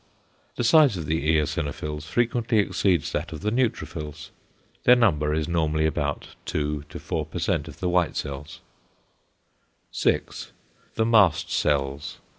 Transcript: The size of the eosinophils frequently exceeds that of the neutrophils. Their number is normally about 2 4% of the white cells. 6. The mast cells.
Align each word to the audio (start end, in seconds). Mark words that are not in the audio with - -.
The 0.55 0.63
size 0.63 0.97
of 0.97 1.05
the 1.05 1.37
eosinophils 1.37 2.05
frequently 2.05 2.57
exceeds 2.57 3.11
that 3.11 3.31
of 3.31 3.41
the 3.41 3.51
neutrophils. 3.51 4.31
Their 4.83 4.95
number 4.95 5.31
is 5.31 5.47
normally 5.47 5.85
about 5.85 6.29
2 6.45 6.85
4% 6.89 7.67
of 7.67 7.79
the 7.79 7.87
white 7.87 8.15
cells. 8.15 8.61
6. 9.91 10.53
The 10.95 11.05
mast 11.05 11.51
cells. 11.51 12.17